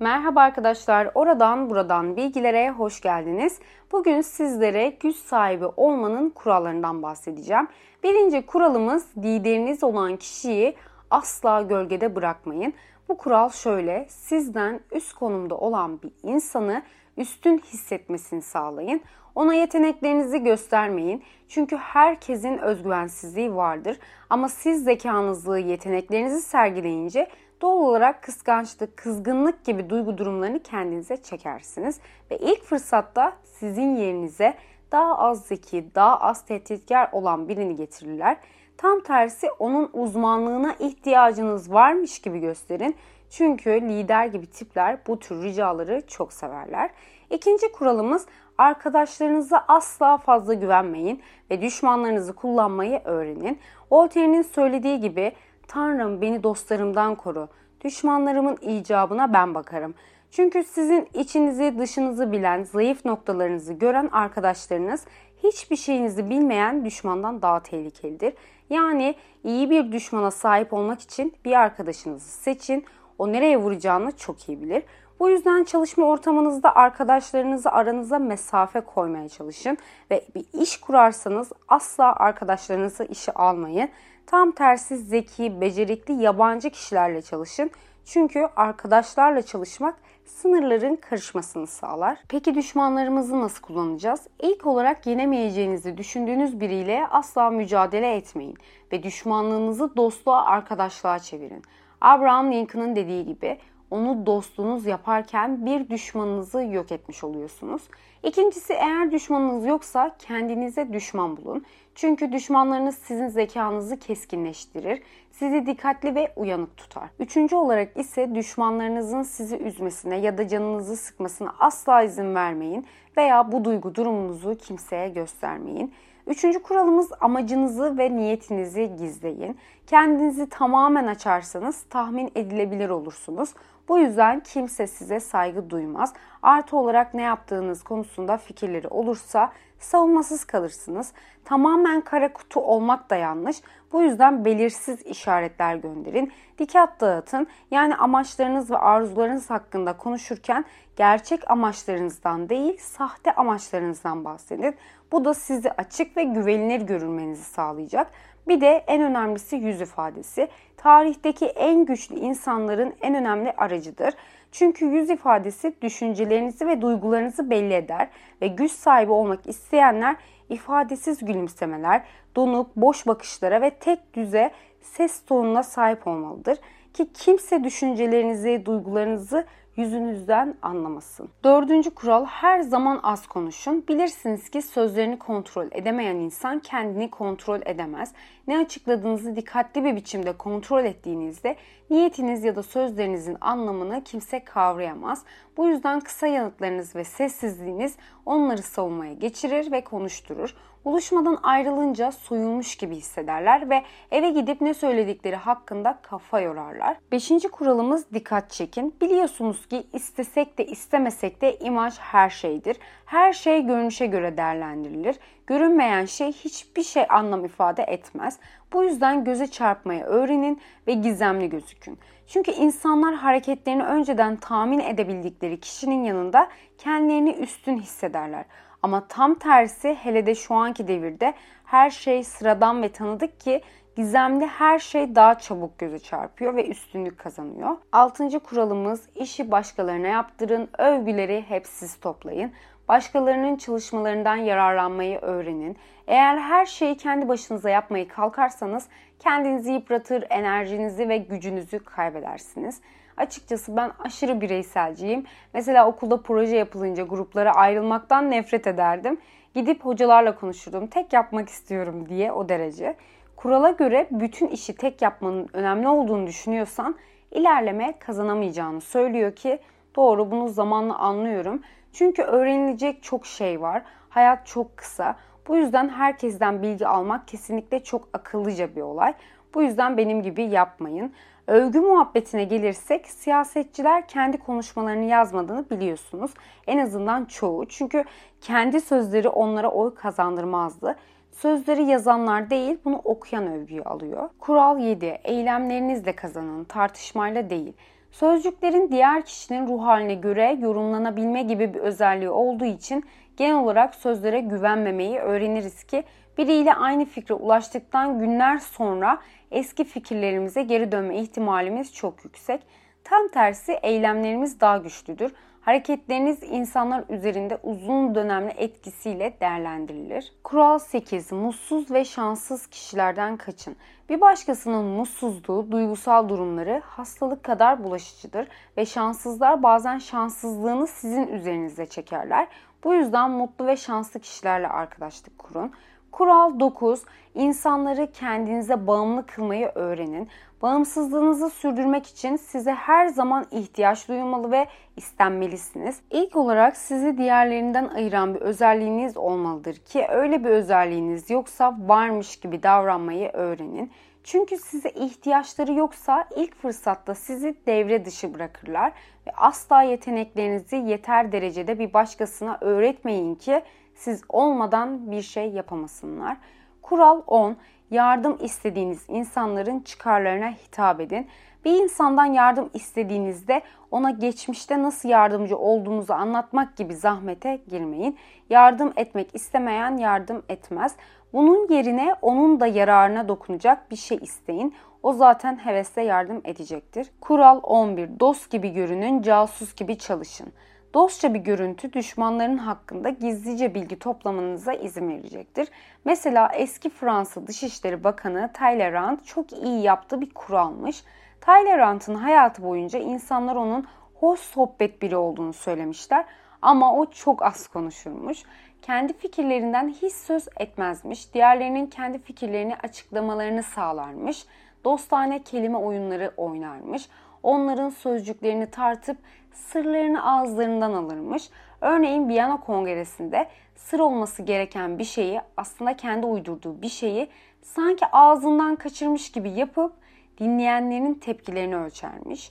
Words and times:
Merhaba 0.00 0.40
arkadaşlar, 0.40 1.10
oradan 1.14 1.70
buradan 1.70 2.16
bilgilere 2.16 2.70
hoş 2.70 3.00
geldiniz. 3.00 3.58
Bugün 3.92 4.20
sizlere 4.20 4.96
güç 5.00 5.16
sahibi 5.16 5.66
olmanın 5.66 6.30
kurallarından 6.30 7.02
bahsedeceğim. 7.02 7.68
Birinci 8.02 8.46
kuralımız 8.46 9.06
lideriniz 9.16 9.84
olan 9.84 10.16
kişiyi 10.16 10.76
asla 11.10 11.62
gölgede 11.62 12.16
bırakmayın. 12.16 12.74
Bu 13.08 13.16
kural 13.16 13.48
şöyle, 13.48 14.06
sizden 14.08 14.80
üst 14.92 15.12
konumda 15.12 15.56
olan 15.56 16.02
bir 16.02 16.12
insanı 16.22 16.82
üstün 17.16 17.58
hissetmesini 17.58 18.42
sağlayın. 18.42 19.00
Ona 19.34 19.54
yeteneklerinizi 19.54 20.42
göstermeyin. 20.42 21.22
Çünkü 21.48 21.76
herkesin 21.76 22.58
özgüvensizliği 22.58 23.54
vardır. 23.54 23.98
Ama 24.30 24.48
siz 24.48 24.84
zekanızı, 24.84 25.58
yeteneklerinizi 25.58 26.40
sergileyince 26.40 27.28
doğal 27.60 27.76
olarak 27.76 28.22
kıskançlık, 28.22 28.96
kızgınlık 28.96 29.64
gibi 29.64 29.90
duygu 29.90 30.18
durumlarını 30.18 30.62
kendinize 30.62 31.16
çekersiniz. 31.16 32.00
Ve 32.30 32.38
ilk 32.38 32.62
fırsatta 32.62 33.32
sizin 33.44 33.96
yerinize 33.96 34.54
daha 34.92 35.18
az 35.18 35.46
zeki, 35.46 35.94
daha 35.94 36.20
az 36.20 36.44
tehditkar 36.44 37.08
olan 37.12 37.48
birini 37.48 37.76
getirirler. 37.76 38.36
Tam 38.76 39.00
tersi 39.00 39.50
onun 39.50 39.90
uzmanlığına 39.92 40.74
ihtiyacınız 40.78 41.72
varmış 41.72 42.18
gibi 42.18 42.40
gösterin. 42.40 42.96
Çünkü 43.30 43.70
lider 43.70 44.26
gibi 44.26 44.46
tipler 44.46 44.98
bu 45.06 45.18
tür 45.18 45.42
ricaları 45.42 46.02
çok 46.06 46.32
severler. 46.32 46.90
İkinci 47.30 47.72
kuralımız 47.72 48.26
arkadaşlarınıza 48.58 49.64
asla 49.68 50.16
fazla 50.16 50.54
güvenmeyin 50.54 51.22
ve 51.50 51.62
düşmanlarınızı 51.62 52.32
kullanmayı 52.32 53.00
öğrenin. 53.04 53.58
Voltaire'nin 53.90 54.42
söylediği 54.42 55.00
gibi 55.00 55.32
Tanrım 55.70 56.20
beni 56.20 56.42
dostlarımdan 56.42 57.14
koru. 57.14 57.48
Düşmanlarımın 57.84 58.56
icabına 58.56 59.32
ben 59.32 59.54
bakarım. 59.54 59.94
Çünkü 60.30 60.64
sizin 60.64 61.08
içinizi 61.14 61.78
dışınızı 61.78 62.32
bilen, 62.32 62.62
zayıf 62.62 63.04
noktalarınızı 63.04 63.72
gören 63.72 64.08
arkadaşlarınız 64.12 65.04
hiçbir 65.42 65.76
şeyinizi 65.76 66.30
bilmeyen 66.30 66.84
düşmandan 66.84 67.42
daha 67.42 67.62
tehlikelidir. 67.62 68.34
Yani 68.70 69.14
iyi 69.44 69.70
bir 69.70 69.92
düşmana 69.92 70.30
sahip 70.30 70.72
olmak 70.72 71.00
için 71.00 71.34
bir 71.44 71.52
arkadaşınızı 71.52 72.30
seçin. 72.30 72.84
O 73.18 73.32
nereye 73.32 73.56
vuracağını 73.56 74.16
çok 74.16 74.48
iyi 74.48 74.62
bilir. 74.62 74.82
Bu 75.20 75.30
yüzden 75.30 75.64
çalışma 75.64 76.06
ortamınızda 76.06 76.76
arkadaşlarınızı 76.76 77.70
aranıza 77.70 78.18
mesafe 78.18 78.80
koymaya 78.80 79.28
çalışın 79.28 79.78
ve 80.10 80.24
bir 80.34 80.44
iş 80.62 80.80
kurarsanız 80.80 81.52
asla 81.68 82.12
arkadaşlarınızı 82.12 83.04
işe 83.04 83.32
almayın. 83.32 83.90
Tam 84.30 84.52
tersi 84.52 84.96
zeki, 84.96 85.60
becerikli 85.60 86.22
yabancı 86.22 86.70
kişilerle 86.70 87.22
çalışın. 87.22 87.70
Çünkü 88.04 88.48
arkadaşlarla 88.56 89.42
çalışmak 89.42 89.96
sınırların 90.24 90.96
karışmasını 90.96 91.66
sağlar. 91.66 92.18
Peki 92.28 92.54
düşmanlarımızı 92.54 93.40
nasıl 93.40 93.62
kullanacağız? 93.62 94.26
İlk 94.42 94.66
olarak 94.66 95.06
yenemeyeceğinizi 95.06 95.98
düşündüğünüz 95.98 96.60
biriyle 96.60 97.06
asla 97.10 97.50
mücadele 97.50 98.16
etmeyin 98.16 98.56
ve 98.92 99.02
düşmanlığınızı 99.02 99.96
dostluğa, 99.96 100.44
arkadaşlığa 100.44 101.18
çevirin. 101.18 101.62
Abraham 102.00 102.52
Lincoln'ın 102.52 102.96
dediği 102.96 103.26
gibi 103.26 103.58
onu 103.90 104.26
dostluğunuz 104.26 104.86
yaparken 104.86 105.66
bir 105.66 105.90
düşmanınızı 105.90 106.62
yok 106.62 106.92
etmiş 106.92 107.24
oluyorsunuz. 107.24 107.82
İkincisi 108.22 108.72
eğer 108.72 109.12
düşmanınız 109.12 109.66
yoksa 109.66 110.16
kendinize 110.18 110.92
düşman 110.92 111.36
bulun. 111.36 111.64
Çünkü 111.94 112.32
düşmanlarınız 112.32 112.94
sizin 112.94 113.28
zekanızı 113.28 113.98
keskinleştirir, 113.98 115.02
sizi 115.32 115.66
dikkatli 115.66 116.14
ve 116.14 116.32
uyanık 116.36 116.76
tutar. 116.76 117.08
Üçüncü 117.18 117.56
olarak 117.56 117.96
ise 117.96 118.34
düşmanlarınızın 118.34 119.22
sizi 119.22 119.56
üzmesine 119.56 120.16
ya 120.16 120.38
da 120.38 120.48
canınızı 120.48 120.96
sıkmasına 120.96 121.54
asla 121.58 122.02
izin 122.02 122.34
vermeyin 122.34 122.86
veya 123.16 123.52
bu 123.52 123.64
duygu 123.64 123.94
durumunuzu 123.94 124.54
kimseye 124.54 125.08
göstermeyin. 125.08 125.94
Üçüncü 126.26 126.62
kuralımız 126.62 127.10
amacınızı 127.20 127.98
ve 127.98 128.16
niyetinizi 128.16 128.96
gizleyin. 128.98 129.58
Kendinizi 129.86 130.48
tamamen 130.48 131.06
açarsanız 131.06 131.82
tahmin 131.82 132.32
edilebilir 132.34 132.88
olursunuz. 132.88 133.54
Bu 133.88 133.98
yüzden 133.98 134.40
kimse 134.40 134.86
size 134.86 135.20
saygı 135.20 135.70
duymaz. 135.70 136.14
Artı 136.42 136.76
olarak 136.76 137.14
ne 137.14 137.22
yaptığınız 137.22 137.82
konusunda 137.82 138.36
fikirleri 138.36 138.88
olursa 138.88 139.52
savunmasız 139.78 140.44
kalırsınız. 140.44 141.12
Tamamen 141.44 142.00
kara 142.00 142.32
kutu 142.32 142.60
olmak 142.60 143.10
da 143.10 143.16
yanlış. 143.16 143.62
Bu 143.92 144.02
yüzden 144.02 144.44
belirsiz 144.44 145.02
işaretler 145.02 145.76
gönderin. 145.76 146.32
Dikkat 146.58 147.00
dağıtın. 147.00 147.46
Yani 147.70 147.96
amaçlarınız 147.96 148.70
ve 148.70 148.76
arzularınız 148.76 149.50
hakkında 149.50 149.96
konuşurken 149.96 150.64
gerçek 150.96 151.50
amaçlarınızdan 151.50 152.48
değil, 152.48 152.78
sahte 152.78 153.32
amaçlarınızdan 153.32 154.24
bahsedin. 154.24 154.74
Bu 155.12 155.24
da 155.24 155.34
sizi 155.34 155.72
açık 155.72 156.16
ve 156.16 156.22
güvenilir 156.22 156.86
görünmenizi 156.86 157.44
sağlayacak. 157.44 158.10
Bir 158.48 158.60
de 158.60 158.84
en 158.86 159.02
önemlisi 159.02 159.56
yüz 159.56 159.80
ifadesi. 159.80 160.48
Tarihteki 160.76 161.46
en 161.46 161.84
güçlü 161.84 162.16
insanların 162.16 162.94
en 163.00 163.14
önemli 163.14 163.52
aracıdır. 163.52 164.14
Çünkü 164.52 164.86
yüz 164.86 165.10
ifadesi 165.10 165.74
düşüncelerinizi 165.82 166.66
ve 166.66 166.82
duygularınızı 166.82 167.50
belli 167.50 167.74
eder 167.74 168.08
ve 168.42 168.48
güç 168.48 168.72
sahibi 168.72 169.12
olmak 169.12 169.46
isteyenler 169.46 170.16
ifadesiz 170.50 171.24
gülümsemeler, 171.24 172.04
donuk, 172.36 172.76
boş 172.76 173.06
bakışlara 173.06 173.62
ve 173.62 173.70
tek 173.70 174.14
düze 174.14 174.50
ses 174.82 175.24
tonuna 175.24 175.62
sahip 175.62 176.06
olmalıdır 176.06 176.58
ki 176.94 177.12
kimse 177.12 177.64
düşüncelerinizi, 177.64 178.62
duygularınızı 178.66 179.46
yüzünüzden 179.76 180.54
anlamasın. 180.62 181.28
Dördüncü 181.44 181.90
kural 181.90 182.24
her 182.24 182.60
zaman 182.60 183.00
az 183.02 183.26
konuşun. 183.26 183.84
Bilirsiniz 183.88 184.50
ki 184.50 184.62
sözlerini 184.62 185.18
kontrol 185.18 185.66
edemeyen 185.72 186.16
insan 186.16 186.58
kendini 186.58 187.10
kontrol 187.10 187.60
edemez. 187.66 188.12
Ne 188.48 188.58
açıkladığınızı 188.58 189.36
dikkatli 189.36 189.84
bir 189.84 189.96
biçimde 189.96 190.32
kontrol 190.32 190.84
ettiğinizde 190.84 191.56
niyetiniz 191.90 192.44
ya 192.44 192.56
da 192.56 192.62
sözlerinizin 192.62 193.36
anlamını 193.40 194.04
kimse 194.04 194.44
kavrayamaz. 194.44 195.24
Bu 195.56 195.68
yüzden 195.68 196.00
kısa 196.00 196.26
yanıtlarınız 196.26 196.96
ve 196.96 197.04
sessizliğiniz 197.04 197.96
onları 198.26 198.62
savunmaya 198.62 199.12
geçirir 199.12 199.72
ve 199.72 199.84
konuşturur. 199.84 200.54
Buluşmadan 200.84 201.38
ayrılınca 201.42 202.12
soyulmuş 202.12 202.76
gibi 202.76 202.96
hissederler 202.96 203.70
ve 203.70 203.82
eve 204.10 204.30
gidip 204.30 204.60
ne 204.60 204.74
söyledikleri 204.74 205.36
hakkında 205.36 205.98
kafa 206.02 206.40
yorarlar. 206.40 206.96
Beşinci 207.12 207.48
kuralımız 207.48 208.12
dikkat 208.14 208.50
çekin. 208.50 208.94
Biliyorsunuz 209.00 209.66
ki 209.66 209.86
istesek 209.92 210.58
de 210.58 210.66
istemesek 210.66 211.40
de 211.40 211.58
imaj 211.58 211.98
her 211.98 212.30
şeydir. 212.30 212.76
Her 213.06 213.32
şey 213.32 213.66
görünüşe 213.66 214.06
göre 214.06 214.36
değerlendirilir. 214.36 215.16
Görünmeyen 215.50 216.04
şey 216.04 216.32
hiçbir 216.32 216.82
şey 216.82 217.06
anlam 217.08 217.44
ifade 217.44 217.82
etmez. 217.82 218.38
Bu 218.72 218.84
yüzden 218.84 219.24
göze 219.24 219.46
çarpmayı 219.46 220.04
öğrenin 220.04 220.60
ve 220.86 220.92
gizemli 220.92 221.50
gözükün. 221.50 221.98
Çünkü 222.26 222.50
insanlar 222.50 223.14
hareketlerini 223.14 223.82
önceden 223.82 224.36
tahmin 224.36 224.80
edebildikleri 224.80 225.60
kişinin 225.60 226.04
yanında 226.04 226.48
kendilerini 226.78 227.30
üstün 227.30 227.78
hissederler. 227.78 228.44
Ama 228.82 229.08
tam 229.08 229.34
tersi 229.34 229.94
hele 229.94 230.26
de 230.26 230.34
şu 230.34 230.54
anki 230.54 230.88
devirde 230.88 231.34
her 231.64 231.90
şey 231.90 232.24
sıradan 232.24 232.82
ve 232.82 232.92
tanıdık 232.92 233.40
ki 233.40 233.62
gizemli 233.96 234.46
her 234.46 234.78
şey 234.78 235.14
daha 235.14 235.38
çabuk 235.38 235.78
göze 235.78 235.98
çarpıyor 235.98 236.56
ve 236.56 236.68
üstünlük 236.68 237.18
kazanıyor. 237.18 237.76
Altıncı 237.92 238.40
kuralımız 238.40 239.08
işi 239.14 239.50
başkalarına 239.50 240.08
yaptırın, 240.08 240.68
övgüleri 240.78 241.44
hep 241.48 241.66
siz 241.66 242.00
toplayın. 242.00 242.52
Başkalarının 242.90 243.56
çalışmalarından 243.56 244.36
yararlanmayı 244.36 245.18
öğrenin. 245.18 245.76
Eğer 246.06 246.36
her 246.36 246.66
şeyi 246.66 246.96
kendi 246.96 247.28
başınıza 247.28 247.70
yapmayı 247.70 248.08
kalkarsanız 248.08 248.88
kendinizi 249.18 249.72
yıpratır, 249.72 250.24
enerjinizi 250.30 251.08
ve 251.08 251.18
gücünüzü 251.18 251.78
kaybedersiniz. 251.78 252.80
Açıkçası 253.16 253.76
ben 253.76 253.92
aşırı 253.98 254.40
bireyselciyim. 254.40 255.26
Mesela 255.54 255.86
okulda 255.86 256.22
proje 256.22 256.56
yapılınca 256.56 257.04
gruplara 257.04 257.52
ayrılmaktan 257.52 258.30
nefret 258.30 258.66
ederdim. 258.66 259.18
Gidip 259.54 259.84
hocalarla 259.84 260.34
konuşurdum. 260.34 260.86
Tek 260.86 261.12
yapmak 261.12 261.48
istiyorum 261.48 262.08
diye 262.08 262.32
o 262.32 262.48
derece. 262.48 262.96
Kurala 263.36 263.70
göre 263.70 264.06
bütün 264.10 264.48
işi 264.48 264.76
tek 264.76 265.02
yapmanın 265.02 265.48
önemli 265.52 265.88
olduğunu 265.88 266.26
düşünüyorsan 266.26 266.94
ilerleme 267.30 267.98
kazanamayacağını 267.98 268.80
söylüyor 268.80 269.36
ki 269.36 269.58
doğru 269.96 270.30
bunu 270.30 270.48
zamanla 270.48 270.98
anlıyorum. 270.98 271.62
Çünkü 271.92 272.22
öğrenilecek 272.22 273.02
çok 273.02 273.26
şey 273.26 273.60
var. 273.60 273.82
Hayat 274.08 274.46
çok 274.46 274.76
kısa. 274.76 275.16
Bu 275.48 275.56
yüzden 275.56 275.88
herkesten 275.88 276.62
bilgi 276.62 276.86
almak 276.86 277.28
kesinlikle 277.28 277.84
çok 277.84 278.08
akıllıca 278.12 278.76
bir 278.76 278.82
olay. 278.82 279.14
Bu 279.54 279.62
yüzden 279.62 279.96
benim 279.96 280.22
gibi 280.22 280.42
yapmayın. 280.42 281.12
Övgü 281.46 281.80
muhabbetine 281.80 282.44
gelirsek 282.44 283.06
siyasetçiler 283.06 284.08
kendi 284.08 284.38
konuşmalarını 284.38 285.04
yazmadığını 285.04 285.70
biliyorsunuz. 285.70 286.30
En 286.66 286.78
azından 286.78 287.24
çoğu. 287.24 287.68
Çünkü 287.68 288.04
kendi 288.40 288.80
sözleri 288.80 289.28
onlara 289.28 289.70
oy 289.70 289.94
kazandırmazdı. 289.94 290.96
Sözleri 291.32 291.82
yazanlar 291.82 292.50
değil, 292.50 292.78
bunu 292.84 293.00
okuyan 293.04 293.46
övgüyü 293.46 293.82
alıyor. 293.82 294.28
Kural 294.38 294.78
7. 294.78 295.06
Eylemlerinizle 295.24 296.16
kazanın, 296.16 296.64
tartışmayla 296.64 297.50
değil. 297.50 297.72
Sözcüklerin 298.10 298.90
diğer 298.90 299.24
kişinin 299.24 299.66
ruh 299.66 299.82
haline 299.84 300.14
göre 300.14 300.56
yorumlanabilme 300.60 301.42
gibi 301.42 301.74
bir 301.74 301.78
özelliği 301.78 302.30
olduğu 302.30 302.64
için 302.64 303.04
genel 303.36 303.56
olarak 303.56 303.94
sözlere 303.94 304.40
güvenmemeyi 304.40 305.18
öğreniriz 305.18 305.84
ki 305.84 306.04
biriyle 306.38 306.74
aynı 306.74 307.04
fikre 307.04 307.34
ulaştıktan 307.34 308.18
günler 308.18 308.58
sonra 308.58 309.18
eski 309.50 309.84
fikirlerimize 309.84 310.62
geri 310.62 310.92
dönme 310.92 311.18
ihtimalimiz 311.18 311.94
çok 311.94 312.24
yüksek. 312.24 312.60
Tam 313.04 313.28
tersi 313.28 313.72
eylemlerimiz 313.72 314.60
daha 314.60 314.76
güçlüdür. 314.76 315.32
Hareketleriniz 315.60 316.42
insanlar 316.42 317.04
üzerinde 317.08 317.58
uzun 317.62 318.14
dönemli 318.14 318.50
etkisiyle 318.56 319.36
değerlendirilir. 319.40 320.32
Kural 320.44 320.78
8. 320.78 321.32
Mutsuz 321.32 321.90
ve 321.90 322.04
şanssız 322.04 322.66
kişilerden 322.66 323.36
kaçın. 323.36 323.76
Bir 324.08 324.20
başkasının 324.20 324.84
mutsuzluğu, 324.84 325.70
duygusal 325.70 326.28
durumları 326.28 326.82
hastalık 326.84 327.42
kadar 327.42 327.84
bulaşıcıdır 327.84 328.48
ve 328.76 328.86
şanssızlar 328.86 329.62
bazen 329.62 329.98
şanssızlığını 329.98 330.86
sizin 330.86 331.26
üzerinize 331.26 331.86
çekerler. 331.86 332.48
Bu 332.84 332.94
yüzden 332.94 333.30
mutlu 333.30 333.66
ve 333.66 333.76
şanslı 333.76 334.20
kişilerle 334.20 334.68
arkadaşlık 334.68 335.38
kurun. 335.38 335.72
Kural 336.12 336.60
9. 336.60 337.02
İnsanları 337.34 338.12
kendinize 338.12 338.86
bağımlı 338.86 339.26
kılmayı 339.26 339.70
öğrenin. 339.74 340.28
Bağımsızlığınızı 340.62 341.50
sürdürmek 341.50 342.06
için 342.06 342.36
size 342.36 342.72
her 342.72 343.06
zaman 343.06 343.46
ihtiyaç 343.50 344.08
duymalı 344.08 344.50
ve 344.50 344.66
istenmelisiniz. 344.96 346.00
İlk 346.10 346.36
olarak 346.36 346.76
sizi 346.76 347.18
diğerlerinden 347.18 347.88
ayıran 347.88 348.34
bir 348.34 348.40
özelliğiniz 348.40 349.16
olmalıdır 349.16 349.74
ki 349.74 350.06
öyle 350.08 350.44
bir 350.44 350.48
özelliğiniz 350.48 351.30
yoksa 351.30 351.76
varmış 351.80 352.40
gibi 352.40 352.62
davranmayı 352.62 353.30
öğrenin. 353.32 353.92
Çünkü 354.24 354.56
size 354.56 354.90
ihtiyaçları 354.90 355.72
yoksa 355.72 356.28
ilk 356.36 356.56
fırsatta 356.56 357.14
sizi 357.14 357.54
devre 357.66 358.04
dışı 358.04 358.34
bırakırlar 358.34 358.92
ve 359.26 359.30
asla 359.36 359.82
yeteneklerinizi 359.82 360.76
yeter 360.76 361.32
derecede 361.32 361.78
bir 361.78 361.92
başkasına 361.92 362.58
öğretmeyin 362.60 363.34
ki 363.34 363.62
siz 364.00 364.22
olmadan 364.28 365.10
bir 365.10 365.22
şey 365.22 365.50
yapamasınlar. 365.50 366.36
Kural 366.82 367.22
10. 367.26 367.56
Yardım 367.90 368.38
istediğiniz 368.42 369.04
insanların 369.08 369.80
çıkarlarına 369.80 370.50
hitap 370.50 371.00
edin. 371.00 371.26
Bir 371.64 371.72
insandan 371.72 372.24
yardım 372.24 372.70
istediğinizde 372.74 373.62
ona 373.90 374.10
geçmişte 374.10 374.82
nasıl 374.82 375.08
yardımcı 375.08 375.58
olduğunuzu 375.58 376.12
anlatmak 376.12 376.76
gibi 376.76 376.94
zahmete 376.94 377.60
girmeyin. 377.68 378.18
Yardım 378.50 378.92
etmek 378.96 379.34
istemeyen 379.34 379.96
yardım 379.96 380.42
etmez. 380.48 380.96
Bunun 381.32 381.68
yerine 381.68 382.14
onun 382.22 382.60
da 382.60 382.66
yararına 382.66 383.28
dokunacak 383.28 383.90
bir 383.90 383.96
şey 383.96 384.18
isteyin. 384.22 384.74
O 385.02 385.12
zaten 385.12 385.56
hevesle 385.56 386.02
yardım 386.02 386.40
edecektir. 386.44 387.10
Kural 387.20 387.60
11. 387.62 388.20
Dost 388.20 388.50
gibi 388.50 388.72
görünün, 388.72 389.22
casus 389.22 389.74
gibi 389.74 389.98
çalışın. 389.98 390.52
Dostça 390.94 391.34
bir 391.34 391.38
görüntü 391.38 391.92
düşmanların 391.92 392.58
hakkında 392.58 393.08
gizlice 393.08 393.74
bilgi 393.74 393.98
toplamanıza 393.98 394.72
izin 394.72 395.08
verecektir. 395.08 395.68
Mesela 396.04 396.50
eski 396.54 396.90
Fransa 396.90 397.46
Dışişleri 397.46 398.04
Bakanı 398.04 398.50
Talleyrand 398.54 399.18
çok 399.24 399.52
iyi 399.52 399.82
yaptığı 399.82 400.20
bir 400.20 400.30
kuralmış. 400.34 401.04
Talleyrand'ın 401.40 402.14
hayatı 402.14 402.62
boyunca 402.62 402.98
insanlar 402.98 403.56
onun 403.56 403.86
hoş 404.14 404.40
sohbet 404.40 405.02
biri 405.02 405.16
olduğunu 405.16 405.52
söylemişler 405.52 406.24
ama 406.62 406.94
o 406.96 407.10
çok 407.10 407.42
az 407.42 407.68
konuşurmuş. 407.68 408.42
Kendi 408.82 409.12
fikirlerinden 409.12 409.88
hiç 409.88 410.12
söz 410.12 410.48
etmezmiş. 410.56 411.34
Diğerlerinin 411.34 411.86
kendi 411.86 412.18
fikirlerini 412.18 412.76
açıklamalarını 412.76 413.62
sağlarmış. 413.62 414.46
Dostane 414.84 415.42
kelime 415.42 415.78
oyunları 415.78 416.32
oynarmış. 416.36 417.08
Onların 417.42 417.90
sözcüklerini 417.90 418.70
tartıp 418.70 419.18
sırlarını 419.52 420.32
ağızlarından 420.32 420.92
alırmış. 420.92 421.50
Örneğin 421.80 422.28
Viyana 422.28 422.60
Kongresi'nde 422.60 423.48
sır 423.76 424.00
olması 424.00 424.42
gereken 424.42 424.98
bir 424.98 425.04
şeyi 425.04 425.40
aslında 425.56 425.96
kendi 425.96 426.26
uydurduğu 426.26 426.82
bir 426.82 426.88
şeyi 426.88 427.28
sanki 427.62 428.06
ağzından 428.12 428.76
kaçırmış 428.76 429.32
gibi 429.32 429.50
yapıp 429.50 429.92
dinleyenlerin 430.38 431.14
tepkilerini 431.14 431.76
ölçermiş. 431.76 432.50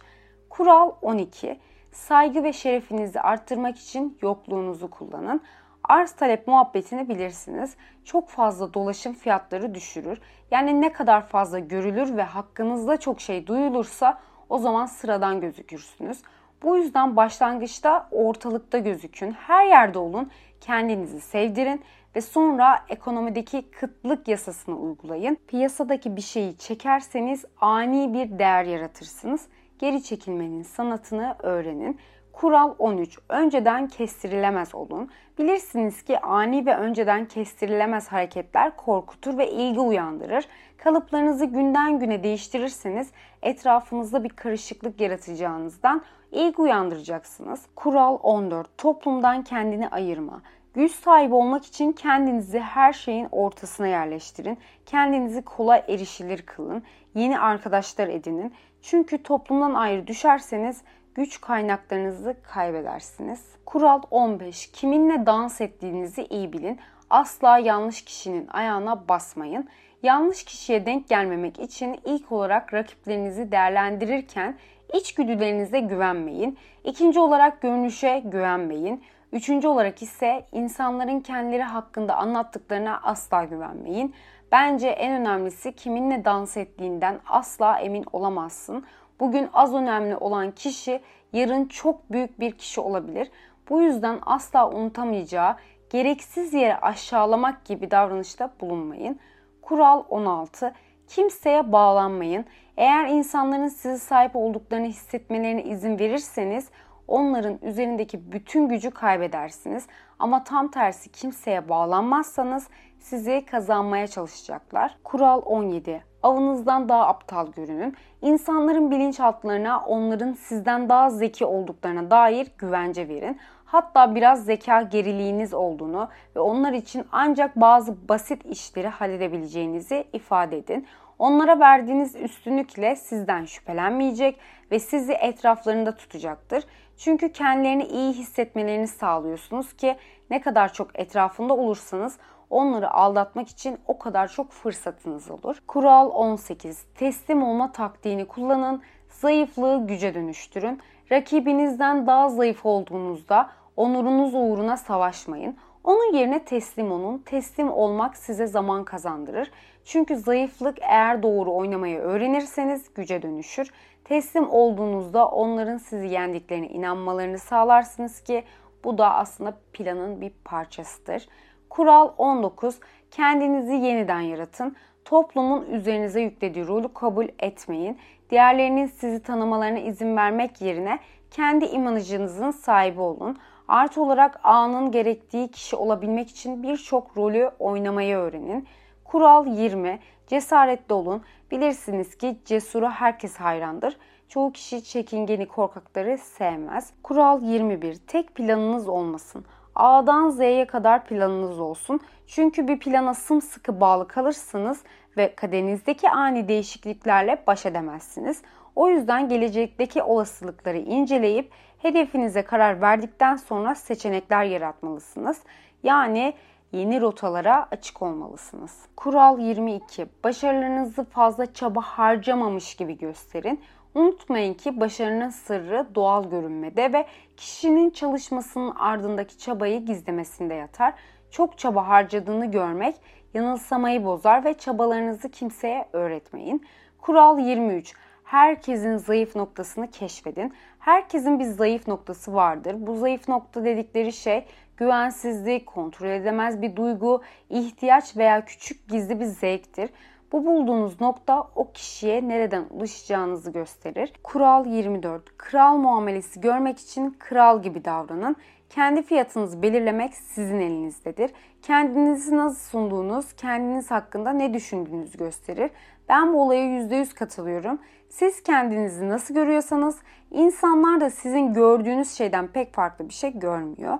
Kural 0.50 0.92
12. 1.02 1.60
Saygı 1.92 2.44
ve 2.44 2.54
şerefinizi 2.54 3.22
arttırmak 3.22 3.80
için 3.80 4.18
yokluğunuzu 4.22 4.90
kullanın. 4.90 5.42
Arz 5.84 6.12
talep 6.12 6.48
muhabbetini 6.48 7.10
bilirsiniz. 7.10 7.76
Çok 8.06 8.30
fazla 8.30 8.74
dolaşım 8.74 9.14
fiyatları 9.14 9.76
düşürür. 9.76 10.22
Yani 10.52 10.82
ne 10.82 10.92
kadar 10.94 11.28
fazla 11.28 11.60
görülür 11.60 12.18
ve 12.18 12.24
hakkınızda 12.24 12.98
çok 12.98 13.22
şey 13.22 13.48
duyulursa 13.48 14.20
o 14.50 14.58
zaman 14.58 14.86
sıradan 14.86 15.42
gözükürsünüz. 15.42 16.22
Bu 16.64 16.78
yüzden 16.78 17.16
başlangıçta 17.16 18.08
ortalıkta 18.12 18.78
gözükün, 18.78 19.32
her 19.32 19.66
yerde 19.66 20.00
olun, 20.00 20.32
kendinizi 20.62 21.22
sevdirin 21.22 21.82
ve 22.16 22.22
sonra 22.22 22.86
ekonomideki 22.90 23.72
kıtlık 23.72 24.28
yasasını 24.28 24.76
uygulayın. 24.76 25.38
Piyasadaki 25.48 26.16
bir 26.16 26.22
şeyi 26.22 26.58
çekerseniz 26.58 27.46
ani 27.62 28.14
bir 28.14 28.40
değer 28.40 28.64
yaratırsınız. 28.64 29.48
Geri 29.80 30.04
çekilmenin 30.04 30.64
sanatını 30.64 31.36
öğrenin. 31.40 32.00
Kural 32.34 32.76
13. 32.80 33.20
Önceden 33.30 33.88
kestirilemez 33.88 34.76
olun. 34.76 35.10
Bilirsiniz 35.40 36.02
ki 36.02 36.20
ani 36.20 36.66
ve 36.66 36.76
önceden 36.76 37.26
kestirilemez 37.26 38.08
hareketler 38.08 38.76
korkutur 38.78 39.38
ve 39.38 39.52
ilgi 39.52 39.80
uyandırır. 39.80 40.46
Kalıplarınızı 40.78 41.46
günden 41.46 42.00
güne 42.00 42.24
değiştirirseniz 42.24 43.12
etrafınızda 43.42 44.24
bir 44.24 44.30
karışıklık 44.30 45.02
yaratacağınızdan 45.02 46.04
ilgi 46.32 46.62
uyandıracaksınız. 46.62 47.62
Kural 47.76 48.18
14. 48.24 48.78
Toplumdan 48.78 49.44
kendini 49.44 49.90
ayırma. 49.90 50.42
Güç 50.74 50.92
sahibi 50.92 51.34
olmak 51.34 51.66
için 51.66 51.92
kendinizi 51.92 52.60
her 52.60 52.94
şeyin 52.94 53.28
ortasına 53.32 53.88
yerleştirin. 53.88 54.58
Kendinizi 54.86 55.42
kolay 55.42 55.84
erişilir 55.88 56.42
kılın. 56.42 56.84
Yeni 57.16 57.40
arkadaşlar 57.40 58.08
edinin. 58.08 58.54
Çünkü 58.82 59.24
toplumdan 59.24 59.74
ayrı 59.74 60.08
düşerseniz 60.08 60.82
güç 61.16 61.42
kaynaklarınızı 61.42 62.36
kaybedersiniz. 62.44 63.46
Kural 63.66 64.02
15. 64.12 64.72
Kiminle 64.72 65.26
dans 65.26 65.62
ettiğinizi 65.62 66.26
iyi 66.26 66.54
bilin. 66.54 66.80
Asla 67.10 67.58
yanlış 67.58 68.02
kişinin 68.02 68.48
ayağına 68.48 69.08
basmayın. 69.08 69.70
Yanlış 70.04 70.44
kişiye 70.44 70.86
denk 70.86 71.10
gelmemek 71.10 71.60
için 71.60 72.00
ilk 72.06 72.32
olarak 72.32 72.74
rakiplerinizi 72.74 73.52
değerlendirirken 73.52 74.58
içgüdülerinize 74.94 75.80
güvenmeyin. 75.80 76.58
İkinci 76.84 77.20
olarak 77.20 77.62
görünüşe 77.62 78.20
güvenmeyin. 78.26 79.04
Üçüncü 79.34 79.68
olarak 79.68 80.02
ise 80.02 80.46
insanların 80.52 81.20
kendileri 81.20 81.64
hakkında 81.64 82.16
anlattıklarına 82.16 83.00
asla 83.04 83.44
güvenmeyin. 83.44 84.16
Bence 84.52 84.88
en 84.88 85.22
önemlisi 85.22 85.74
kiminle 85.76 86.26
dans 86.26 86.58
ettiğinden 86.58 87.20
asla 87.28 87.80
emin 87.80 88.06
olamazsın. 88.14 88.86
Bugün 89.20 89.50
az 89.54 89.74
önemli 89.74 90.18
olan 90.18 90.52
kişi 90.52 91.02
yarın 91.34 91.66
çok 91.66 92.12
büyük 92.12 92.40
bir 92.40 92.52
kişi 92.52 92.82
olabilir. 92.82 93.32
Bu 93.70 93.82
yüzden 93.82 94.20
asla 94.26 94.70
unutamayacağı 94.70 95.56
gereksiz 95.90 96.54
yere 96.54 96.78
aşağılamak 96.78 97.66
gibi 97.66 97.92
davranışta 97.92 98.54
bulunmayın. 98.62 99.20
Kural 99.62 100.04
16. 100.10 100.74
Kimseye 101.08 101.72
bağlanmayın. 101.72 102.46
Eğer 102.78 103.08
insanların 103.08 103.68
size 103.68 103.98
sahip 103.98 104.36
olduklarını 104.36 104.88
hissetmelerine 104.88 105.64
izin 105.64 106.00
verirseniz 106.00 106.70
onların 107.10 107.60
üzerindeki 107.62 108.32
bütün 108.32 108.70
gücü 108.70 108.92
kaybedersiniz. 108.92 109.88
Ama 110.20 110.44
tam 110.44 110.72
tersi 110.72 111.12
kimseye 111.12 111.70
bağlanmazsanız 111.70 112.68
sizi 113.00 113.46
kazanmaya 113.46 114.08
çalışacaklar. 114.08 114.98
Kural 115.04 115.42
17. 115.46 116.04
Avınızdan 116.24 116.90
daha 116.90 117.08
aptal 117.08 117.52
görünün. 117.52 117.96
İnsanların 118.22 118.92
bilinçaltlarına 118.92 119.84
onların 119.86 120.34
sizden 120.34 120.90
daha 120.90 121.10
zeki 121.10 121.46
olduklarına 121.46 122.12
dair 122.12 122.48
güvence 122.58 123.08
verin. 123.08 123.40
Hatta 123.66 124.16
biraz 124.16 124.46
zeka 124.46 124.82
geriliğiniz 124.82 125.54
olduğunu 125.54 126.10
ve 126.36 126.40
onlar 126.40 126.74
için 126.74 127.06
ancak 127.12 127.56
bazı 127.56 128.10
basit 128.10 128.46
işleri 128.46 128.88
halledebileceğinizi 128.88 130.08
ifade 130.14 130.58
edin. 130.58 130.88
Onlara 131.20 131.60
verdiğiniz 131.60 132.16
üstünlükle 132.16 132.96
sizden 132.96 133.46
şüphelenmeyecek 133.46 134.40
ve 134.72 134.80
sizi 134.80 135.14
etraflarında 135.14 135.96
tutacaktır. 135.96 136.64
Çünkü 137.00 137.32
kendilerini 137.32 137.84
iyi 137.84 138.14
hissetmelerini 138.14 138.88
sağlıyorsunuz 138.88 139.74
ki 139.74 139.98
ne 140.30 140.42
kadar 140.42 140.74
çok 140.74 141.00
etrafında 141.00 141.54
olursanız 141.54 142.18
onları 142.50 142.92
aldatmak 142.92 143.50
için 143.50 143.78
o 143.88 144.00
kadar 144.00 144.28
çok 144.28 144.52
fırsatınız 144.52 145.32
olur. 145.32 145.62
Kural 145.68 146.10
18. 146.10 146.86
Teslim 146.96 147.44
olma 147.44 147.72
taktiğini 147.72 148.26
kullanın. 148.26 148.82
Zayıflığı 149.10 149.88
güce 149.88 150.14
dönüştürün. 150.14 150.80
Rakibinizden 151.12 152.08
daha 152.08 152.30
zayıf 152.30 152.66
olduğunuzda 152.66 153.50
onurunuz 153.76 154.34
uğruna 154.36 154.78
savaşmayın. 154.78 155.58
Onun 155.84 156.14
yerine 156.14 156.46
teslim 156.46 156.92
olun. 156.92 157.18
Teslim 157.26 157.72
olmak 157.72 158.18
size 158.18 158.48
zaman 158.48 158.84
kazandırır. 158.84 159.52
Çünkü 159.86 160.16
zayıflık 160.16 160.78
eğer 160.82 161.24
doğru 161.24 161.54
oynamayı 161.54 162.00
öğrenirseniz 162.00 162.94
güce 162.94 163.22
dönüşür. 163.22 163.72
Teslim 164.10 164.50
olduğunuzda 164.50 165.28
onların 165.28 165.78
sizi 165.78 166.08
yendiklerine 166.08 166.68
inanmalarını 166.68 167.40
sağlarsınız 167.40 168.22
ki 168.22 168.44
bu 168.84 168.98
da 168.98 169.14
aslında 169.14 169.58
planın 169.74 170.22
bir 170.22 170.32
parçasıdır. 170.46 171.28
Kural 171.70 172.12
19. 172.18 172.80
Kendinizi 173.12 173.74
yeniden 173.74 174.20
yaratın. 174.20 174.76
Toplumun 175.06 175.66
üzerinize 175.66 176.22
yüklediği 176.22 176.68
rolü 176.68 176.94
kabul 176.94 177.28
etmeyin. 177.40 177.98
Diğerlerinin 178.30 178.86
sizi 178.86 179.24
tanımalarına 179.24 179.80
izin 179.80 180.18
vermek 180.18 180.62
yerine 180.62 181.00
kendi 181.32 181.66
imajınızın 181.66 182.52
sahibi 182.52 183.02
olun. 183.02 183.38
Artı 183.68 184.02
olarak 184.02 184.40
anın 184.44 184.92
gerektiği 184.92 185.52
kişi 185.52 185.76
olabilmek 185.76 186.30
için 186.30 186.64
birçok 186.64 187.18
rolü 187.18 187.52
oynamayı 187.60 188.16
öğrenin. 188.16 188.68
Kural 189.04 189.48
20. 189.48 190.00
Cesaretli 190.30 190.94
olun. 190.94 191.24
Bilirsiniz 191.52 192.18
ki 192.18 192.38
cesura 192.46 192.92
herkes 192.92 193.36
hayrandır. 193.36 193.98
Çoğu 194.28 194.52
kişi 194.52 194.84
çekingeni 194.84 195.48
korkakları 195.48 196.18
sevmez. 196.18 196.94
Kural 197.04 197.42
21. 197.42 197.96
Tek 197.96 198.36
planınız 198.36 198.88
olmasın. 198.88 199.46
A'dan 199.76 200.30
Z'ye 200.30 200.68
kadar 200.68 201.06
planınız 201.06 201.60
olsun. 201.60 202.00
Çünkü 202.28 202.68
bir 202.68 202.80
plana 202.80 203.14
sımsıkı 203.14 203.80
bağlı 203.82 204.08
kalırsınız 204.08 204.84
ve 205.18 205.36
kaderinizdeki 205.36 206.10
ani 206.10 206.48
değişikliklerle 206.48 207.44
baş 207.48 207.66
edemezsiniz. 207.66 208.42
O 208.76 208.90
yüzden 208.90 209.30
gelecekteki 209.30 210.04
olasılıkları 210.04 210.78
inceleyip 210.78 211.52
hedefinize 211.78 212.42
karar 212.42 212.82
verdikten 212.82 213.36
sonra 213.36 213.76
seçenekler 213.76 214.44
yaratmalısınız. 214.44 215.42
Yani 215.84 216.34
yeni 216.72 217.02
rotalara 217.02 217.68
açık 217.72 218.02
olmalısınız. 218.02 218.78
Kural 218.96 219.40
22. 219.40 220.08
Başarılarınızı 220.24 221.04
fazla 221.04 221.54
çaba 221.54 221.82
harcamamış 221.82 222.76
gibi 222.76 222.98
gösterin. 222.98 223.62
Unutmayın 223.96 224.54
ki 224.54 224.80
başarının 224.80 225.30
sırrı 225.30 225.88
doğal 225.96 226.30
görünmede 226.30 226.94
ve 226.94 227.06
kişinin 227.38 227.90
çalışmasının 227.90 228.76
ardındaki 228.76 229.38
çabayı 229.38 229.86
gizlemesinde 229.86 230.54
yatar. 230.54 230.94
Çok 231.32 231.58
çaba 231.58 231.88
harcadığını 231.88 232.52
görmek 232.52 232.96
yanılsamayı 233.34 234.06
bozar 234.06 234.46
ve 234.46 234.54
çabalarınızı 234.54 235.30
kimseye 235.30 235.88
öğretmeyin. 235.94 236.66
Kural 237.02 237.40
23. 237.40 237.94
Herkesin 238.24 238.98
zayıf 238.98 239.36
noktasını 239.36 239.92
keşfedin. 239.92 240.54
Herkesin 240.80 241.40
bir 241.40 241.46
zayıf 241.46 241.88
noktası 241.88 242.34
vardır. 242.34 242.76
Bu 242.78 242.96
zayıf 242.96 243.28
nokta 243.28 243.66
dedikleri 243.66 244.14
şey 244.14 244.46
güvensizlik, 244.80 245.66
kontrol 245.66 246.08
edemez 246.08 246.62
bir 246.62 246.76
duygu, 246.76 247.22
ihtiyaç 247.50 248.18
veya 248.18 248.46
küçük 248.46 248.90
gizli 248.90 249.20
bir 249.20 249.26
zevktir. 249.26 249.90
Bu 250.32 250.46
bulduğunuz 250.46 251.02
nokta 251.02 251.48
o 251.56 251.72
kişiye 251.72 252.28
nereden 252.28 252.66
ulaşacağınızı 252.70 253.52
gösterir. 253.52 254.14
Kural 254.24 254.66
24. 254.66 255.38
Kral 255.38 255.78
muamelesi 255.78 256.42
görmek 256.42 256.80
için 256.80 257.16
kral 257.20 257.62
gibi 257.62 257.86
davranın. 257.86 258.36
Kendi 258.70 259.02
fiyatınızı 259.02 259.62
belirlemek 259.62 260.16
sizin 260.16 260.60
elinizdedir. 260.60 261.32
Kendinizi 261.62 262.38
nasıl 262.38 262.70
sunduğunuz, 262.70 263.34
kendiniz 263.34 263.92
hakkında 263.92 264.32
ne 264.32 264.54
düşündüğünüzü 264.54 265.18
gösterir. 265.18 265.72
Ben 266.10 266.34
bu 266.34 266.42
olaya 266.42 266.66
%100 266.66 267.14
katılıyorum. 267.14 267.80
Siz 268.10 268.44
kendinizi 268.44 269.10
nasıl 269.10 269.34
görüyorsanız 269.34 270.00
insanlar 270.32 271.02
da 271.02 271.10
sizin 271.10 271.54
gördüğünüz 271.54 272.12
şeyden 272.12 272.48
pek 272.48 272.74
farklı 272.74 273.10
bir 273.10 273.14
şey 273.14 273.40
görmüyor. 273.40 273.98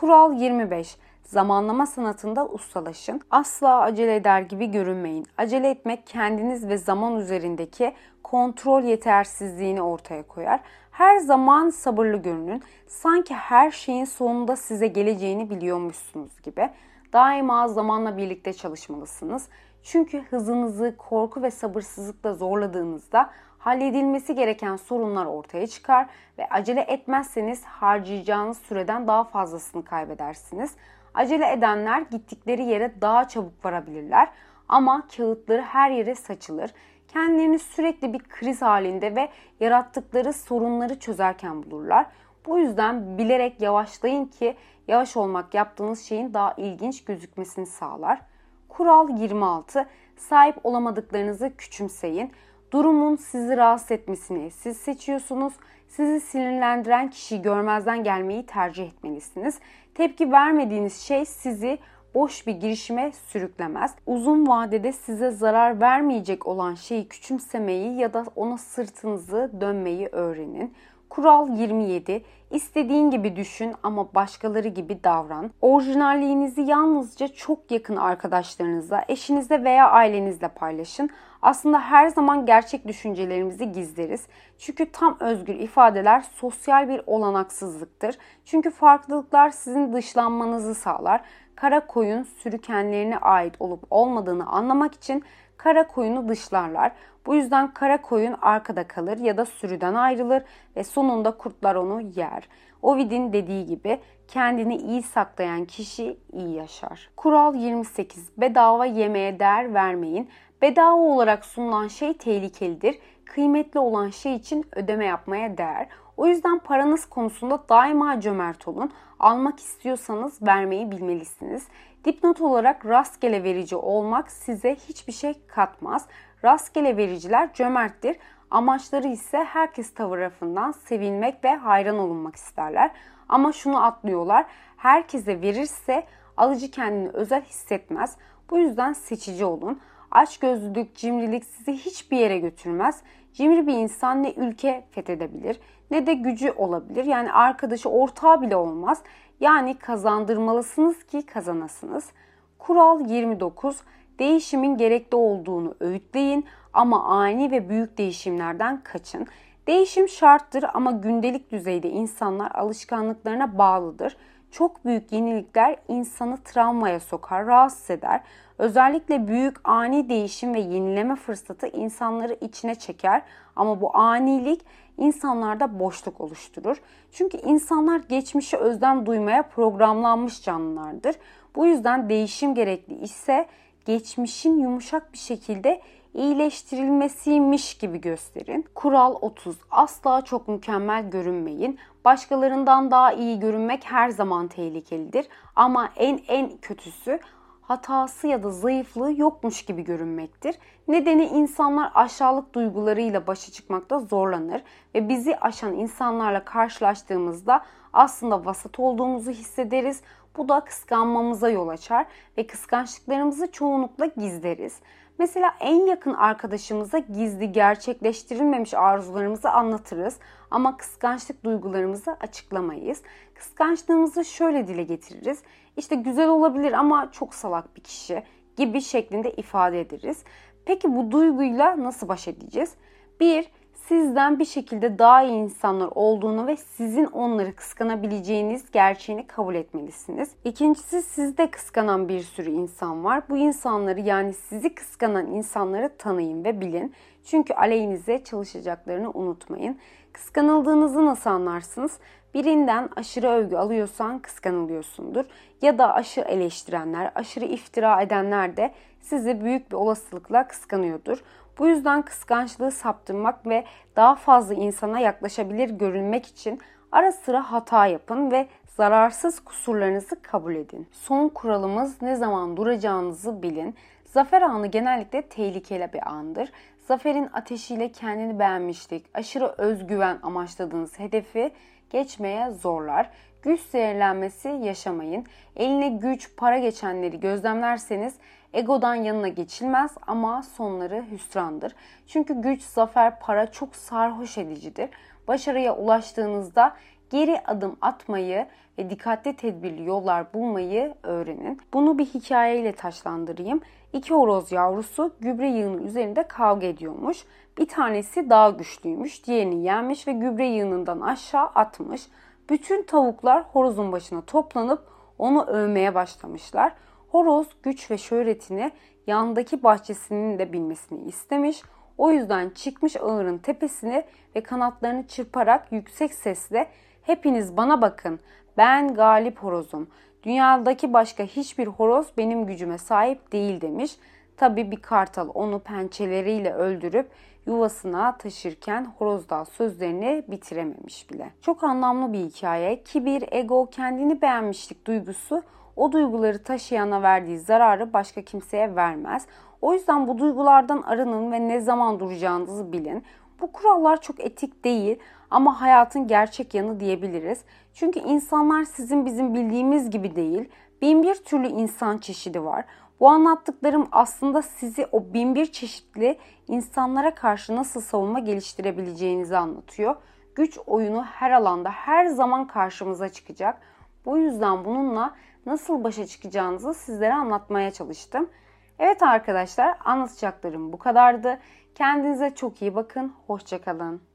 Kural 0.00 0.32
25. 0.32 0.96
Zamanlama 1.22 1.86
sanatında 1.86 2.46
ustalaşın. 2.46 3.20
Asla 3.30 3.80
acele 3.80 4.16
eder 4.16 4.40
gibi 4.42 4.70
görünmeyin. 4.70 5.26
Acele 5.38 5.70
etmek 5.70 6.06
kendiniz 6.06 6.68
ve 6.68 6.78
zaman 6.78 7.16
üzerindeki 7.16 7.94
kontrol 8.22 8.82
yetersizliğini 8.82 9.82
ortaya 9.82 10.22
koyar. 10.22 10.60
Her 10.90 11.18
zaman 11.18 11.70
sabırlı 11.70 12.16
görünün. 12.16 12.62
Sanki 12.86 13.34
her 13.34 13.70
şeyin 13.70 14.04
sonunda 14.04 14.56
size 14.56 14.86
geleceğini 14.86 15.50
biliyormuşsunuz 15.50 16.42
gibi. 16.42 16.70
Daima 17.12 17.68
zamanla 17.68 18.16
birlikte 18.16 18.52
çalışmalısınız. 18.52 19.48
Çünkü 19.82 20.22
hızınızı 20.30 20.94
korku 20.98 21.42
ve 21.42 21.50
sabırsızlıkla 21.50 22.34
zorladığınızda 22.34 23.30
halledilmesi 23.60 24.34
gereken 24.34 24.76
sorunlar 24.76 25.26
ortaya 25.26 25.66
çıkar 25.66 26.06
ve 26.38 26.48
acele 26.48 26.80
etmezseniz 26.80 27.64
harcayacağınız 27.64 28.58
süreden 28.58 29.06
daha 29.06 29.24
fazlasını 29.24 29.84
kaybedersiniz. 29.84 30.74
Acele 31.14 31.52
edenler 31.52 32.00
gittikleri 32.00 32.62
yere 32.62 33.00
daha 33.00 33.28
çabuk 33.28 33.64
varabilirler 33.64 34.28
ama 34.68 35.06
kağıtları 35.16 35.62
her 35.62 35.90
yere 35.90 36.14
saçılır. 36.14 36.70
Kendilerini 37.08 37.58
sürekli 37.58 38.12
bir 38.12 38.18
kriz 38.18 38.62
halinde 38.62 39.14
ve 39.14 39.28
yarattıkları 39.60 40.32
sorunları 40.32 40.98
çözerken 40.98 41.62
bulurlar. 41.62 42.06
Bu 42.46 42.58
yüzden 42.58 43.18
bilerek 43.18 43.60
yavaşlayın 43.60 44.24
ki 44.26 44.56
yavaş 44.88 45.16
olmak 45.16 45.54
yaptığınız 45.54 46.00
şeyin 46.02 46.34
daha 46.34 46.54
ilginç 46.56 47.04
gözükmesini 47.04 47.66
sağlar. 47.66 48.20
Kural 48.68 49.08
26. 49.08 49.88
Sahip 50.16 50.56
olamadıklarınızı 50.64 51.56
küçümseyin. 51.56 52.32
Durumun 52.72 53.16
sizi 53.16 53.56
rahatsız 53.56 53.90
etmesini 53.90 54.50
siz 54.50 54.76
seçiyorsunuz. 54.76 55.52
Sizi 55.88 56.20
sinirlendiren 56.20 57.10
kişiyi 57.10 57.42
görmezden 57.42 58.04
gelmeyi 58.04 58.46
tercih 58.46 58.86
etmelisiniz. 58.86 59.58
Tepki 59.94 60.32
vermediğiniz 60.32 61.00
şey 61.00 61.24
sizi 61.24 61.78
boş 62.14 62.46
bir 62.46 62.52
girişime 62.52 63.12
sürüklemez. 63.26 63.94
Uzun 64.06 64.46
vadede 64.46 64.92
size 64.92 65.30
zarar 65.30 65.80
vermeyecek 65.80 66.46
olan 66.46 66.74
şeyi 66.74 67.08
küçümsemeyi 67.08 67.96
ya 67.96 68.14
da 68.14 68.24
ona 68.36 68.58
sırtınızı 68.58 69.50
dönmeyi 69.60 70.08
öğrenin. 70.12 70.74
Kural 71.10 71.48
27. 71.58 72.24
İstediğin 72.50 73.10
gibi 73.10 73.36
düşün 73.36 73.74
ama 73.82 74.14
başkaları 74.14 74.68
gibi 74.68 75.04
davran. 75.04 75.50
Orijinalliğinizi 75.60 76.62
yalnızca 76.62 77.28
çok 77.28 77.70
yakın 77.70 77.96
arkadaşlarınızla, 77.96 79.04
eşinizle 79.08 79.64
veya 79.64 79.90
ailenizle 79.90 80.48
paylaşın. 80.48 81.10
Aslında 81.42 81.80
her 81.80 82.08
zaman 82.08 82.46
gerçek 82.46 82.86
düşüncelerimizi 82.86 83.72
gizleriz. 83.72 84.26
Çünkü 84.58 84.92
tam 84.92 85.16
özgür 85.20 85.54
ifadeler 85.54 86.24
sosyal 86.34 86.88
bir 86.88 87.02
olanaksızlıktır. 87.06 88.18
Çünkü 88.44 88.70
farklılıklar 88.70 89.50
sizin 89.50 89.92
dışlanmanızı 89.92 90.74
sağlar. 90.74 91.20
Kara 91.56 91.86
koyun 91.86 92.22
sürükenlerine 92.22 93.18
ait 93.18 93.54
olup 93.60 93.84
olmadığını 93.90 94.46
anlamak 94.46 94.94
için 94.94 95.24
kara 95.62 95.86
koyunu 95.88 96.28
dışlarlar. 96.28 96.92
Bu 97.26 97.34
yüzden 97.34 97.74
kara 97.74 98.02
koyun 98.02 98.36
arkada 98.42 98.88
kalır 98.88 99.18
ya 99.18 99.36
da 99.36 99.46
sürüden 99.46 99.94
ayrılır 99.94 100.42
ve 100.76 100.84
sonunda 100.84 101.30
kurtlar 101.30 101.74
onu 101.74 102.00
yer. 102.00 102.48
Ovid'in 102.82 103.32
dediği 103.32 103.66
gibi 103.66 104.00
kendini 104.28 104.76
iyi 104.76 105.02
saklayan 105.02 105.64
kişi 105.64 106.18
iyi 106.32 106.54
yaşar. 106.54 107.10
Kural 107.16 107.54
28. 107.54 108.30
Bedava 108.36 108.86
yemeğe 108.86 109.40
değer 109.40 109.74
vermeyin. 109.74 110.28
Bedava 110.62 111.00
olarak 111.00 111.44
sunulan 111.44 111.88
şey 111.88 112.14
tehlikelidir. 112.14 112.98
Kıymetli 113.24 113.80
olan 113.80 114.10
şey 114.10 114.34
için 114.34 114.64
ödeme 114.72 115.04
yapmaya 115.04 115.58
değer. 115.58 115.88
O 116.16 116.26
yüzden 116.26 116.58
paranız 116.58 117.06
konusunda 117.06 117.64
daima 117.68 118.20
cömert 118.20 118.68
olun. 118.68 118.92
Almak 119.18 119.58
istiyorsanız 119.58 120.42
vermeyi 120.42 120.90
bilmelisiniz. 120.90 121.68
Dipnot 122.04 122.40
olarak 122.40 122.86
rastgele 122.86 123.44
verici 123.44 123.76
olmak 123.76 124.30
size 124.30 124.74
hiçbir 124.74 125.12
şey 125.12 125.34
katmaz. 125.46 126.06
Rastgele 126.44 126.96
vericiler 126.96 127.52
cömerttir. 127.52 128.16
Amaçları 128.50 129.08
ise 129.08 129.44
herkes 129.44 129.94
tarafından 129.94 130.72
sevilmek 130.72 131.44
ve 131.44 131.56
hayran 131.56 131.98
olunmak 131.98 132.36
isterler. 132.36 132.90
Ama 133.28 133.52
şunu 133.52 133.84
atlıyorlar. 133.84 134.46
Herkese 134.76 135.40
verirse 135.40 136.06
alıcı 136.36 136.70
kendini 136.70 137.08
özel 137.08 137.42
hissetmez. 137.42 138.16
Bu 138.50 138.58
yüzden 138.58 138.92
seçici 138.92 139.44
olun. 139.44 139.80
Açgözlülük, 140.10 140.96
cimrilik 140.96 141.44
sizi 141.44 141.72
hiçbir 141.72 142.16
yere 142.16 142.38
götürmez. 142.38 143.02
Cimri 143.32 143.66
bir 143.66 143.74
insan 143.74 144.22
ne 144.22 144.32
ülke 144.32 144.84
fethedebilir 144.90 145.60
ne 145.90 146.06
de 146.06 146.14
gücü 146.14 146.50
olabilir. 146.50 147.04
Yani 147.04 147.32
arkadaşı 147.32 147.88
ortağı 147.88 148.42
bile 148.42 148.56
olmaz. 148.56 149.02
Yani 149.40 149.78
kazandırmalısınız 149.78 151.04
ki 151.04 151.26
kazanasınız. 151.26 152.10
Kural 152.58 153.10
29. 153.10 153.80
Değişimin 154.18 154.76
gerekli 154.76 155.16
olduğunu 155.16 155.74
öğütleyin 155.80 156.44
ama 156.72 157.04
ani 157.04 157.50
ve 157.50 157.68
büyük 157.68 157.98
değişimlerden 157.98 158.82
kaçın. 158.82 159.26
Değişim 159.66 160.08
şarttır 160.08 160.64
ama 160.74 160.90
gündelik 160.90 161.52
düzeyde 161.52 161.90
insanlar 161.90 162.50
alışkanlıklarına 162.54 163.58
bağlıdır. 163.58 164.16
Çok 164.50 164.84
büyük 164.84 165.12
yenilikler 165.12 165.76
insanı 165.88 166.38
travmaya 166.44 167.00
sokar, 167.00 167.46
rahatsız 167.46 167.90
eder. 167.90 168.20
Özellikle 168.58 169.28
büyük 169.28 169.68
ani 169.68 170.08
değişim 170.08 170.54
ve 170.54 170.60
yenileme 170.60 171.16
fırsatı 171.16 171.66
insanları 171.66 172.38
içine 172.40 172.74
çeker 172.74 173.22
ama 173.56 173.80
bu 173.80 173.96
anilik 173.96 174.60
insanlarda 174.98 175.78
boşluk 175.78 176.20
oluşturur. 176.20 176.80
Çünkü 177.12 177.36
insanlar 177.36 178.00
geçmişi 178.08 178.56
özlem 178.56 179.06
duymaya 179.06 179.42
programlanmış 179.42 180.42
canlılardır. 180.42 181.16
Bu 181.56 181.66
yüzden 181.66 182.08
değişim 182.08 182.54
gerekli 182.54 182.94
ise 182.94 183.46
geçmişin 183.84 184.60
yumuşak 184.60 185.12
bir 185.12 185.18
şekilde 185.18 185.80
iyileştirilmesiymiş 186.14 187.78
gibi 187.78 188.00
gösterin. 188.00 188.64
Kural 188.74 189.14
30. 189.20 189.56
Asla 189.70 190.22
çok 190.22 190.48
mükemmel 190.48 191.10
görünmeyin. 191.10 191.78
Başkalarından 192.04 192.90
daha 192.90 193.12
iyi 193.12 193.40
görünmek 193.40 193.84
her 193.84 194.08
zaman 194.10 194.48
tehlikelidir. 194.48 195.28
Ama 195.56 195.88
en 195.96 196.20
en 196.28 196.56
kötüsü 196.56 197.18
hatası 197.62 198.26
ya 198.26 198.42
da 198.42 198.50
zayıflığı 198.50 199.12
yokmuş 199.12 199.64
gibi 199.64 199.84
görünmektir. 199.84 200.54
Nedeni 200.88 201.24
insanlar 201.24 201.90
aşağılık 201.94 202.54
duygularıyla 202.54 203.26
başa 203.26 203.52
çıkmakta 203.52 204.00
zorlanır 204.00 204.62
ve 204.94 205.08
bizi 205.08 205.36
aşan 205.36 205.72
insanlarla 205.72 206.44
karşılaştığımızda 206.44 207.64
aslında 207.92 208.44
vasat 208.44 208.80
olduğumuzu 208.80 209.30
hissederiz. 209.30 210.02
Bu 210.36 210.48
da 210.48 210.60
kıskanmamıza 210.60 211.50
yol 211.50 211.68
açar 211.68 212.06
ve 212.38 212.46
kıskançlıklarımızı 212.46 213.52
çoğunlukla 213.52 214.06
gizleriz. 214.06 214.80
Mesela 215.18 215.54
en 215.60 215.86
yakın 215.86 216.14
arkadaşımıza 216.14 216.98
gizli 216.98 217.52
gerçekleştirilmemiş 217.52 218.74
arzularımızı 218.74 219.50
anlatırız 219.50 220.18
ama 220.50 220.76
kıskançlık 220.76 221.44
duygularımızı 221.44 222.16
açıklamayız. 222.20 223.02
Kıskançlığımızı 223.34 224.24
şöyle 224.24 224.68
dile 224.68 224.82
getiririz. 224.82 225.42
İşte 225.76 225.94
güzel 225.94 226.28
olabilir 226.28 226.72
ama 226.72 227.12
çok 227.12 227.34
salak 227.34 227.76
bir 227.76 227.80
kişi 227.80 228.22
gibi 228.56 228.80
şeklinde 228.80 229.32
ifade 229.32 229.80
ederiz. 229.80 230.24
Peki 230.64 230.96
bu 230.96 231.10
duyguyla 231.10 231.82
nasıl 231.82 232.08
baş 232.08 232.28
edeceğiz? 232.28 232.74
Bir, 233.20 233.50
sizden 233.90 234.38
bir 234.38 234.44
şekilde 234.44 234.98
daha 234.98 235.22
iyi 235.22 235.32
insanlar 235.32 235.88
olduğunu 235.94 236.46
ve 236.46 236.56
sizin 236.56 237.04
onları 237.04 237.54
kıskanabileceğiniz 237.54 238.70
gerçeğini 238.70 239.26
kabul 239.26 239.54
etmelisiniz. 239.54 240.30
İkincisi 240.44 241.02
sizde 241.02 241.50
kıskanan 241.50 242.08
bir 242.08 242.20
sürü 242.20 242.50
insan 242.50 243.04
var. 243.04 243.22
Bu 243.28 243.36
insanları 243.36 244.00
yani 244.00 244.32
sizi 244.32 244.74
kıskanan 244.74 245.26
insanları 245.26 245.96
tanıyın 245.98 246.44
ve 246.44 246.60
bilin. 246.60 246.94
Çünkü 247.24 247.54
aleyhinize 247.54 248.24
çalışacaklarını 248.24 249.10
unutmayın. 249.10 249.78
Kıskanıldığınızı 250.12 251.06
nasıl 251.06 251.30
anlarsınız? 251.30 251.98
Birinden 252.34 252.88
aşırı 252.96 253.28
övgü 253.28 253.56
alıyorsan 253.56 254.18
kıskanılıyorsundur. 254.18 255.24
Ya 255.62 255.78
da 255.78 255.94
aşırı 255.94 256.24
eleştirenler, 256.24 257.12
aşırı 257.14 257.44
iftira 257.44 258.02
edenler 258.02 258.56
de 258.56 258.74
sizi 259.00 259.44
büyük 259.44 259.70
bir 259.70 259.76
olasılıkla 259.76 260.48
kıskanıyordur. 260.48 261.22
Bu 261.60 261.68
yüzden 261.68 262.02
kıskançlığı 262.02 262.70
saptırmak 262.70 263.46
ve 263.46 263.64
daha 263.96 264.14
fazla 264.14 264.54
insana 264.54 265.00
yaklaşabilir 265.00 265.70
görünmek 265.70 266.26
için 266.26 266.60
ara 266.92 267.12
sıra 267.12 267.52
hata 267.52 267.86
yapın 267.86 268.30
ve 268.30 268.48
zararsız 268.66 269.40
kusurlarınızı 269.40 270.22
kabul 270.22 270.54
edin. 270.54 270.88
Son 270.92 271.28
kuralımız 271.28 272.02
ne 272.02 272.16
zaman 272.16 272.56
duracağınızı 272.56 273.42
bilin. 273.42 273.74
Zafer 274.04 274.42
anı 274.42 274.66
genellikle 274.66 275.22
tehlikeli 275.22 275.92
bir 275.92 276.10
andır. 276.10 276.52
Zaferin 276.88 277.28
ateşiyle 277.32 277.92
kendini 277.92 278.38
beğenmişlik, 278.38 279.06
aşırı 279.14 279.54
özgüven 279.58 280.18
amaçladığınız 280.22 280.98
hedefi 280.98 281.50
geçmeye 281.90 282.50
zorlar. 282.50 283.10
Güç 283.42 283.60
zehirlenmesi 283.60 284.48
yaşamayın. 284.48 285.26
Eline 285.56 285.88
güç, 285.88 286.36
para 286.36 286.58
geçenleri 286.58 287.20
gözlemlerseniz 287.20 288.14
egodan 288.52 288.94
yanına 288.94 289.28
geçilmez 289.28 289.94
ama 290.06 290.42
sonları 290.42 291.04
hüsrandır. 291.10 291.74
Çünkü 292.06 292.42
güç, 292.42 292.62
zafer, 292.62 293.20
para 293.20 293.50
çok 293.50 293.76
sarhoş 293.76 294.38
edicidir. 294.38 294.90
Başarıya 295.28 295.76
ulaştığınızda 295.76 296.76
geri 297.10 297.40
adım 297.46 297.76
atmayı 297.80 298.46
ve 298.78 298.90
dikkatli 298.90 299.36
tedbirli 299.36 299.84
yollar 299.84 300.34
bulmayı 300.34 300.94
öğrenin. 301.02 301.60
Bunu 301.72 301.98
bir 301.98 302.06
hikayeyle 302.06 302.72
taşlandırayım. 302.72 303.60
İki 303.92 304.14
horoz 304.14 304.52
yavrusu 304.52 305.12
gübre 305.20 305.48
yığını 305.48 305.82
üzerinde 305.82 306.22
kavga 306.22 306.66
ediyormuş. 306.66 307.24
Bir 307.58 307.68
tanesi 307.68 308.30
daha 308.30 308.50
güçlüymüş, 308.50 309.26
diğerini 309.26 309.64
yenmiş 309.64 310.08
ve 310.08 310.12
gübre 310.12 310.46
yığınından 310.46 311.00
aşağı 311.00 311.46
atmış. 311.46 312.02
Bütün 312.50 312.82
tavuklar 312.82 313.42
horozun 313.42 313.92
başına 313.92 314.20
toplanıp 314.20 314.86
onu 315.18 315.44
övmeye 315.44 315.94
başlamışlar. 315.94 316.72
Horoz 317.08 317.46
güç 317.62 317.90
ve 317.90 317.98
şöhretini 317.98 318.70
yandaki 319.06 319.62
bahçesinin 319.62 320.38
de 320.38 320.52
bilmesini 320.52 321.02
istemiş. 321.02 321.62
O 321.98 322.10
yüzden 322.10 322.50
çıkmış 322.50 322.96
ağırın 322.96 323.38
tepesine 323.38 324.06
ve 324.36 324.40
kanatlarını 324.40 325.06
çırparak 325.06 325.72
yüksek 325.72 326.14
sesle 326.14 326.68
hepiniz 327.02 327.56
bana 327.56 327.82
bakın 327.82 328.20
ben 328.56 328.94
galip 328.94 329.38
horozum. 329.38 329.88
Dünyadaki 330.22 330.92
başka 330.92 331.24
hiçbir 331.24 331.66
horoz 331.66 332.06
benim 332.18 332.46
gücüme 332.46 332.78
sahip 332.78 333.32
değil 333.32 333.60
demiş. 333.60 333.96
Tabi 334.36 334.70
bir 334.70 334.76
kartal 334.76 335.28
onu 335.34 335.58
pençeleriyle 335.58 336.52
öldürüp 336.52 337.10
yuvasına 337.46 338.18
taşırken 338.18 338.84
horoz 338.98 339.28
daha 339.28 339.44
sözlerini 339.44 340.24
bitirememiş 340.28 341.10
bile. 341.10 341.30
Çok 341.42 341.64
anlamlı 341.64 342.12
bir 342.12 342.18
hikaye. 342.18 342.82
Kibir, 342.82 343.24
ego, 343.30 343.66
kendini 343.70 344.22
beğenmişlik 344.22 344.86
duygusu 344.86 345.42
o 345.76 345.92
duyguları 345.92 346.42
taşıyana 346.42 347.02
verdiği 347.02 347.38
zararı 347.38 347.92
başka 347.92 348.22
kimseye 348.22 348.76
vermez. 348.76 349.26
O 349.62 349.74
yüzden 349.74 350.08
bu 350.08 350.18
duygulardan 350.18 350.82
arının 350.82 351.32
ve 351.32 351.48
ne 351.48 351.60
zaman 351.60 352.00
duracağınızı 352.00 352.72
bilin. 352.72 353.04
Bu 353.40 353.52
kurallar 353.52 354.00
çok 354.00 354.20
etik 354.20 354.64
değil 354.64 354.98
ama 355.30 355.60
hayatın 355.60 356.06
gerçek 356.06 356.54
yanı 356.54 356.80
diyebiliriz. 356.80 357.44
Çünkü 357.74 358.00
insanlar 358.00 358.64
sizin 358.64 359.06
bizim 359.06 359.34
bildiğimiz 359.34 359.90
gibi 359.90 360.16
değil. 360.16 360.48
Bin 360.82 361.02
bir 361.02 361.14
türlü 361.14 361.46
insan 361.46 361.98
çeşidi 361.98 362.44
var. 362.44 362.64
Bu 363.00 363.08
anlattıklarım 363.08 363.88
aslında 363.92 364.42
sizi 364.42 364.86
o 364.92 365.14
bin 365.14 365.34
bir 365.34 365.52
çeşitli 365.52 366.18
insanlara 366.48 367.14
karşı 367.14 367.56
nasıl 367.56 367.80
savunma 367.80 368.18
geliştirebileceğinizi 368.18 369.36
anlatıyor. 369.36 369.96
Güç 370.34 370.58
oyunu 370.66 371.04
her 371.04 371.30
alanda 371.30 371.70
her 371.70 372.06
zaman 372.06 372.46
karşımıza 372.46 373.08
çıkacak. 373.08 373.60
Bu 374.04 374.18
yüzden 374.18 374.64
bununla 374.64 375.14
nasıl 375.46 375.84
başa 375.84 376.06
çıkacağınızı 376.06 376.74
sizlere 376.74 377.14
anlatmaya 377.14 377.70
çalıştım. 377.70 378.30
Evet 378.78 379.02
arkadaşlar 379.02 379.76
anlatacaklarım 379.84 380.72
bu 380.72 380.78
kadardı. 380.78 381.38
Kendinize 381.74 382.34
çok 382.34 382.62
iyi 382.62 382.74
bakın. 382.74 383.12
Hoşçakalın. 383.26 384.09